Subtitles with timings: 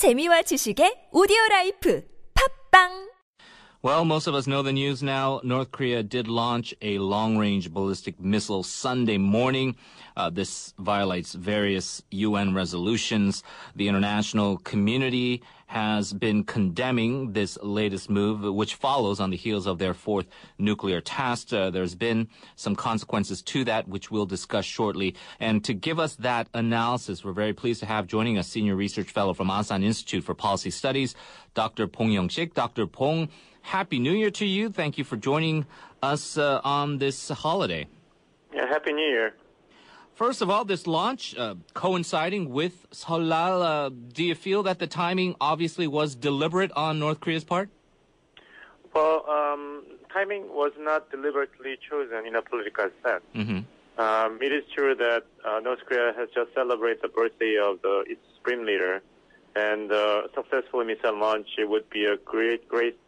[0.00, 2.00] 재미와 지식의 오디오 라이프.
[2.32, 3.09] 팝빵
[3.82, 5.40] Well, most of us know the news now.
[5.42, 9.74] North Korea did launch a long-range ballistic missile Sunday morning.
[10.18, 13.42] Uh, this violates various UN resolutions.
[13.74, 19.78] The international community has been condemning this latest move, which follows on the heels of
[19.78, 20.26] their fourth
[20.58, 21.54] nuclear test.
[21.54, 25.14] Uh, there's been some consequences to that, which we'll discuss shortly.
[25.38, 29.12] And to give us that analysis, we're very pleased to have joining us Senior Research
[29.12, 31.14] Fellow from Asan Institute for Policy Studies,
[31.54, 31.86] Dr.
[31.86, 32.54] Bong Young-sik.
[32.54, 32.86] Dr.
[32.86, 33.28] Bong,
[33.62, 34.70] Happy New Year to you.
[34.70, 35.66] Thank you for joining
[36.02, 37.86] us uh, on this holiday.
[38.54, 39.34] Yeah, Happy New Year.
[40.14, 44.86] First of all, this launch uh, coinciding with Seollal, uh, do you feel that the
[44.86, 47.70] timing obviously was deliberate on North Korea's part?
[48.94, 53.22] Well, um, timing was not deliberately chosen in a political sense.
[53.34, 54.00] Mm-hmm.
[54.00, 58.04] Um, it is true that uh, North Korea has just celebrated the birthday of the,
[58.06, 59.02] its supreme leader,
[59.56, 62.98] and uh, successful missile launch it would be a great, great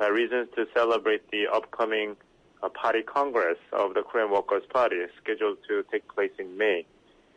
[0.00, 2.16] uh, reason to celebrate the upcoming
[2.62, 6.84] uh, party congress of the Korean Workers' Party, scheduled to take place in May.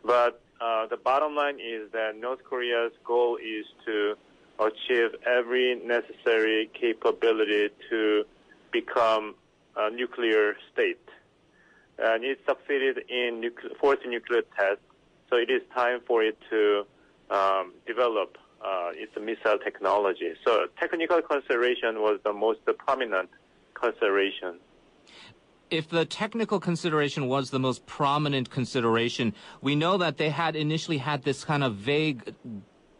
[0.03, 4.15] But uh, the bottom line is that North Korea's goal is to
[4.59, 8.23] achieve every necessary capability to
[8.71, 9.35] become
[9.75, 10.99] a nuclear state.
[11.99, 14.79] And it succeeded in nucle- fourth nuclear test,
[15.29, 16.85] so it is time for it to
[17.29, 20.33] um, develop uh, its missile technology.
[20.45, 23.29] So technical consideration was the most prominent
[23.73, 24.59] consideration.
[25.69, 30.97] If the technical consideration was the most prominent consideration, we know that they had initially
[30.97, 32.35] had this kind of vague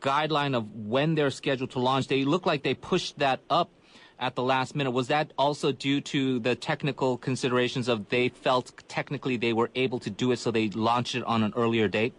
[0.01, 2.07] guideline of when they're scheduled to launch.
[2.07, 3.71] They look like they pushed that up
[4.19, 4.91] at the last minute.
[4.91, 9.99] Was that also due to the technical considerations of they felt technically they were able
[9.99, 12.13] to do it, so they launched it on an earlier date?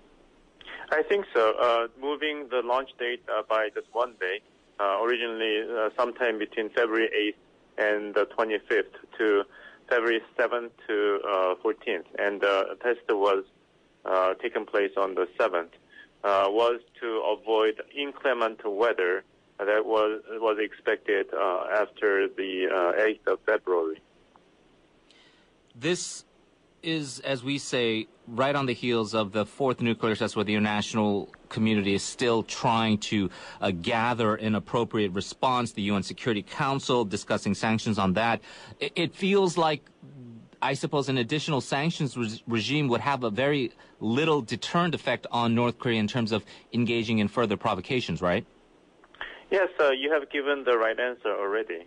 [0.90, 1.54] I think so.
[1.60, 4.40] Uh, moving the launch date uh, by just one day,
[4.80, 7.34] uh, originally uh, sometime between February
[7.78, 8.84] 8th and the 25th
[9.18, 9.44] to
[9.88, 13.44] February 7th to uh, 14th, and the test was
[14.04, 15.68] uh, taken place on the 7th,
[16.24, 19.24] uh, was to avoid inclement weather
[19.58, 24.00] that was was expected uh, after the uh, 8th of February.
[25.74, 26.24] This
[26.82, 30.54] is, as we say, right on the heels of the fourth nuclear test where the
[30.54, 33.30] international community is still trying to
[33.60, 35.72] uh, gather an appropriate response.
[35.72, 38.40] The UN Security Council discussing sanctions on that.
[38.80, 39.82] It, it feels like,
[40.60, 45.54] I suppose, an additional sanctions re- regime would have a very little deterrent effect on
[45.54, 48.46] North Korea in terms of engaging in further provocations, right?
[49.50, 51.86] Yes, uh, you have given the right answer already.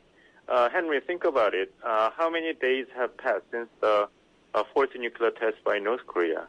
[0.50, 1.74] Uh, Henry, think about it.
[1.86, 4.10] Uh, how many days have passed since the
[4.54, 6.48] uh, fourth nuclear test by North Korea?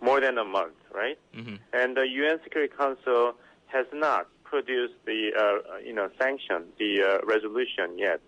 [0.00, 1.18] More than a month, right?
[1.34, 1.56] Mm-hmm.
[1.72, 3.34] And the UN Security Council
[3.66, 8.20] has not produced the uh, you know sanction, the uh, resolution yet,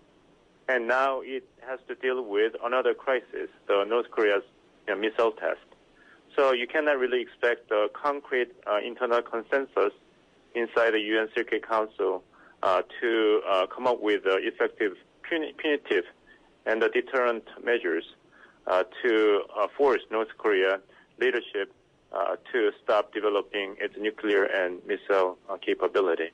[0.67, 4.43] and now it has to deal with another crisis, the North Korea's
[4.87, 5.59] you know, missile test.
[6.35, 9.93] So you cannot really expect a concrete uh, internal consensus
[10.53, 12.23] inside the UN Security Council
[12.63, 16.05] uh, to uh, come up with uh, effective puni- punitive
[16.65, 18.26] and uh, deterrent measures uh,
[19.03, 20.79] to uh, force North Korea
[21.19, 21.73] leadership
[22.11, 26.29] uh, to stop developing its nuclear and missile uh, capability.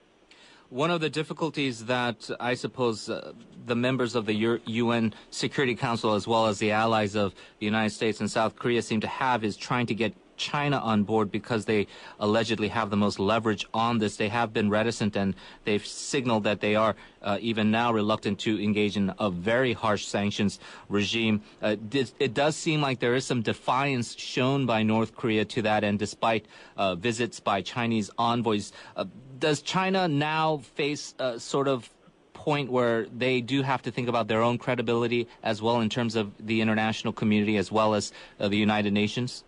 [0.69, 3.33] One of the difficulties that I suppose uh,
[3.65, 7.65] the members of the U- UN Security Council, as well as the allies of the
[7.65, 10.13] United States and South Korea, seem to have is trying to get
[10.43, 11.87] China on board because they
[12.19, 14.17] allegedly have the most leverage on this.
[14.17, 18.61] They have been reticent and they've signaled that they are uh, even now reluctant to
[18.61, 20.59] engage in a very harsh sanctions
[20.89, 21.41] regime.
[21.61, 21.77] Uh,
[22.19, 25.99] it does seem like there is some defiance shown by North Korea to that end,
[25.99, 28.73] despite uh, visits by Chinese envoys.
[28.97, 29.05] Uh,
[29.39, 31.89] does China now face a sort of
[32.33, 36.15] point where they do have to think about their own credibility as well in terms
[36.15, 39.45] of the international community as well as uh, the United Nations?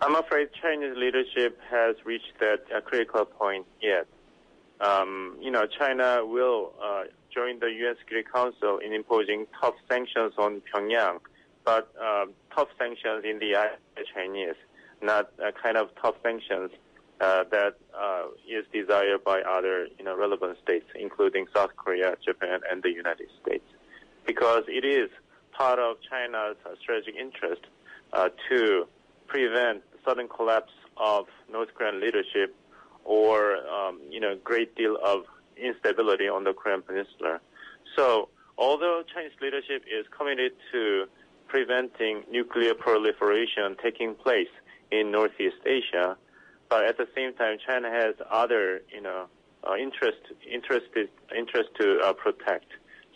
[0.00, 4.06] I'm afraid Chinese leadership has reached that uh, critical point yet.
[4.78, 7.04] Um, you know, China will uh,
[7.34, 7.96] join the U.S.
[8.00, 11.20] Security Council in imposing tough sanctions on Pyongyang,
[11.64, 14.56] but uh, tough sanctions in the eye of the Chinese,
[15.00, 16.70] not a kind of tough sanctions
[17.22, 22.60] uh, that uh, is desired by other you know relevant states, including South Korea, Japan,
[22.70, 23.64] and the United States,
[24.26, 25.08] because it is
[25.52, 27.62] part of China's strategic interest
[28.12, 28.86] uh, to
[29.26, 32.54] prevent sudden collapse of North Korean leadership
[33.04, 35.24] or, um, you know, great deal of
[35.56, 37.40] instability on the Korean Peninsula.
[37.96, 38.28] So,
[38.58, 41.06] although Chinese leadership is committed to
[41.48, 44.48] preventing nuclear proliferation taking place
[44.90, 46.16] in Northeast Asia,
[46.68, 49.26] but at the same time, China has other, you know,
[49.78, 50.18] interest
[50.48, 52.66] interested interest to uh, protect.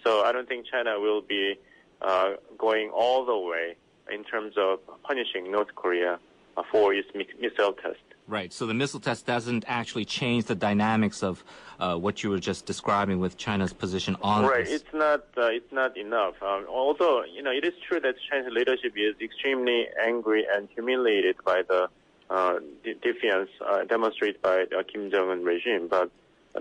[0.04, 1.54] So I don't think China will be
[2.00, 3.76] uh, going all the way
[4.10, 6.18] in terms of punishing North Korea
[6.56, 7.98] uh, for its mi- missile test.
[8.26, 8.52] Right.
[8.52, 11.42] So the missile test doesn't actually change the dynamics of
[11.80, 14.64] uh, what you were just describing with China's position on Right.
[14.64, 14.82] this.
[14.82, 15.24] It's not.
[15.36, 16.40] Uh, it's not enough.
[16.42, 21.36] Um, although you know, it is true that Chinese leadership is extremely angry and humiliated
[21.44, 21.88] by the
[22.28, 25.88] uh, de- defiance uh, demonstrated by the Kim Jong Un regime.
[25.88, 26.10] But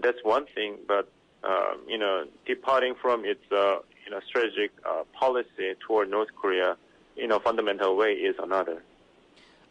[0.02, 0.78] that's one thing.
[0.88, 1.08] But
[1.44, 6.78] um, you know, departing from its uh, you know strategic uh, policy toward North Korea
[7.22, 8.84] in a fundamental way is another.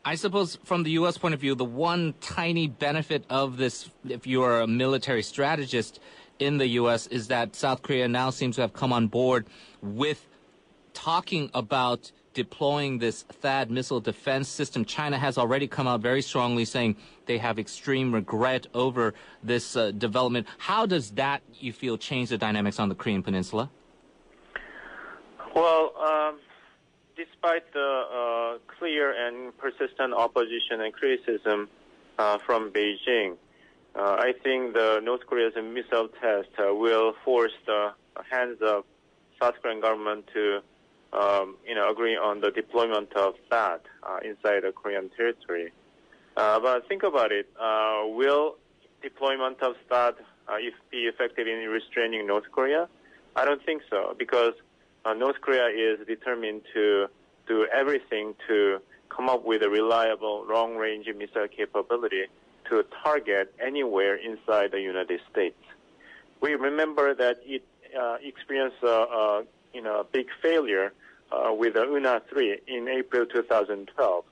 [0.04, 1.18] I suppose from the U.S.
[1.18, 6.00] point of view, the one tiny benefit of this, if you are a military strategist
[6.38, 9.46] in the U.S., is that South Korea now seems to have come on board
[9.82, 10.26] with
[10.94, 14.84] talking about deploying this THAAD missile defense system.
[14.84, 16.96] China has already come out very strongly saying
[17.26, 20.46] they have extreme regret over this uh, development.
[20.58, 23.68] How does that, you feel, change the dynamics on the Korean Peninsula?
[25.54, 26.38] Well, um,
[27.48, 31.68] despite the uh, clear and persistent opposition and criticism
[32.18, 33.36] uh, from Beijing,
[33.94, 37.92] uh, I think the North Korea's missile test uh, will force the
[38.30, 38.84] hands of
[39.40, 40.60] South Korean government to,
[41.12, 45.72] um, you know, agree on the deployment of THAAD uh, inside the Korean territory.
[46.36, 47.48] Uh, but think about it:
[48.14, 48.56] will
[49.02, 50.14] deployment of THAAD
[50.60, 52.88] if be effective in restraining North Korea?
[53.36, 54.54] I don't think so, because
[55.04, 57.06] uh, North Korea is determined to
[57.48, 62.24] do everything to come up with a reliable long-range missile capability
[62.68, 65.58] to target anywhere inside the United States.
[66.40, 67.64] We remember that it
[67.98, 70.92] uh, experienced a, you know big failure
[71.32, 74.24] uh, with the Unha 3 in April 2012.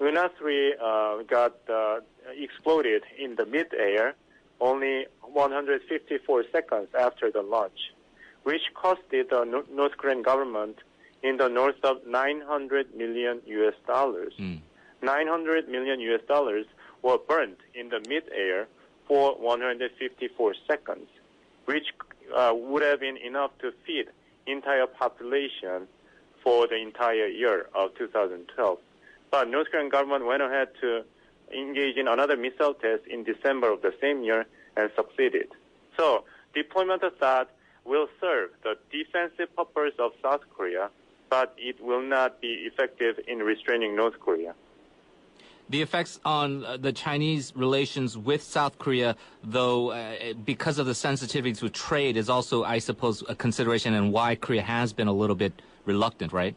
[0.00, 2.00] Unha 3 uh, got uh,
[2.36, 4.14] exploded in the mid-air
[4.60, 7.92] only 154 seconds after the launch,
[8.42, 10.76] which costed the North Korean government
[11.22, 14.32] in the north of 900 million US dollars.
[15.02, 16.66] 900 million US dollars
[17.02, 18.66] were burnt in the mid-air
[19.06, 21.08] for 154 seconds,
[21.64, 21.88] which
[22.36, 24.06] uh, would have been enough to feed
[24.46, 25.86] entire population
[26.42, 28.78] for the entire year of 2012.
[29.30, 31.04] But North Korean government went ahead to
[31.52, 34.46] engage in another missile test in December of the same year
[34.76, 35.48] and succeeded.
[35.96, 36.24] So
[36.54, 37.46] deployment of THAAD
[37.84, 40.90] will serve the defensive purpose of South Korea,
[41.30, 44.54] but it will not be effective in restraining North Korea.
[45.70, 50.96] The effects on uh, the Chinese relations with South Korea, though, uh, because of the
[50.96, 55.12] sensitivity to trade, is also, I suppose, a consideration and why Korea has been a
[55.12, 56.56] little bit reluctant, right?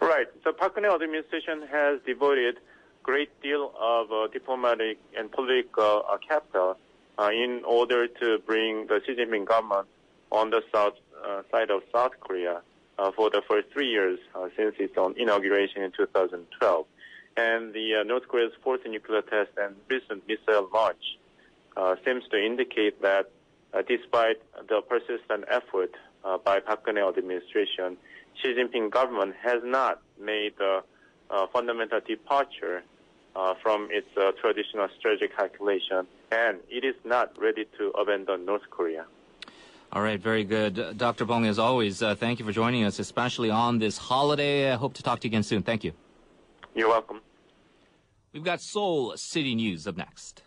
[0.00, 0.28] Right.
[0.44, 2.58] The Park Geun-hye administration has devoted
[3.02, 6.76] great deal of uh, diplomatic and political uh, capital
[7.18, 9.88] uh, in order to bring the Xi Jinping government
[10.30, 10.94] on the south
[11.26, 12.62] uh, side of South Korea
[13.16, 16.86] for the first three years uh, since its inauguration in 2012.
[17.36, 21.18] And the uh, North Korea's fourth nuclear test and recent missile launch
[21.76, 23.30] uh, seems to indicate that
[23.72, 24.36] uh, despite
[24.68, 25.94] the persistent effort
[26.24, 27.96] uh, by Park Geun-hye administration,
[28.40, 30.82] Xi Jinping government has not made a,
[31.30, 32.82] uh fundamental departure
[33.34, 38.68] uh, from its uh, traditional strategic calculation, and it is not ready to abandon North
[38.70, 39.06] Korea.
[39.92, 40.78] All right, very good.
[40.78, 41.26] Uh, Dr.
[41.26, 44.72] Bong, as always, uh, thank you for joining us, especially on this holiday.
[44.72, 45.62] I hope to talk to you again soon.
[45.62, 45.92] Thank you.
[46.74, 47.20] You're welcome.
[48.32, 50.42] We've got Seoul City News up next.